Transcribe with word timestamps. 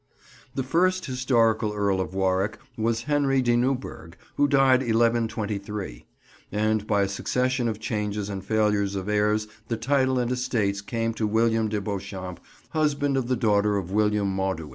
The 0.55 0.63
first 0.63 1.05
historical 1.05 1.73
Earl 1.73 2.01
of 2.01 2.15
Warwick 2.15 2.57
was 2.75 3.03
Henry 3.03 3.39
de 3.39 3.55
Newburgh, 3.55 4.17
who 4.35 4.47
died 4.47 4.79
1123; 4.79 6.07
and 6.51 6.87
by 6.87 7.03
a 7.03 7.07
succession 7.07 7.67
of 7.67 7.79
changes 7.79 8.27
and 8.27 8.43
failures 8.43 8.95
of 8.95 9.07
heirs 9.07 9.47
the 9.67 9.77
title 9.77 10.17
and 10.17 10.31
estates 10.31 10.81
came 10.81 11.13
to 11.13 11.27
William 11.27 11.69
de 11.69 11.79
Beauchamp, 11.79 12.39
husband 12.71 13.15
of 13.15 13.27
the 13.27 13.35
daughter 13.35 13.77
of 13.77 13.91
William 13.91 14.35
Mauduit. 14.35 14.69